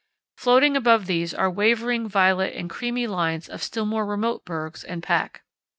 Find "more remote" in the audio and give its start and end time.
3.85-4.43